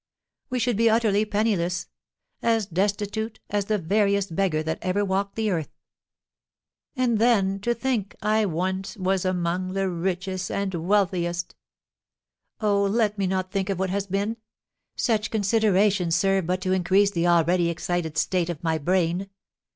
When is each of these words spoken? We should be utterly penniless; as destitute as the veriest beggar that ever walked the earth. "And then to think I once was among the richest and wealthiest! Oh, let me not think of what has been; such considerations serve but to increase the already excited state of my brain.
We 0.49 0.57
should 0.57 0.77
be 0.77 0.89
utterly 0.89 1.25
penniless; 1.25 1.87
as 2.41 2.65
destitute 2.65 3.39
as 3.51 3.65
the 3.65 3.77
veriest 3.77 4.35
beggar 4.35 4.63
that 4.63 4.79
ever 4.81 5.05
walked 5.05 5.35
the 5.35 5.51
earth. 5.51 5.69
"And 6.95 7.19
then 7.19 7.59
to 7.59 7.75
think 7.75 8.15
I 8.19 8.45
once 8.47 8.97
was 8.97 9.25
among 9.25 9.73
the 9.73 9.87
richest 9.91 10.49
and 10.49 10.73
wealthiest! 10.73 11.53
Oh, 12.61 12.81
let 12.81 13.19
me 13.19 13.27
not 13.27 13.51
think 13.51 13.69
of 13.69 13.77
what 13.77 13.91
has 13.91 14.07
been; 14.07 14.37
such 14.95 15.29
considerations 15.29 16.15
serve 16.15 16.47
but 16.47 16.61
to 16.61 16.71
increase 16.71 17.11
the 17.11 17.27
already 17.27 17.69
excited 17.69 18.17
state 18.17 18.49
of 18.49 18.63
my 18.63 18.79
brain. 18.79 19.29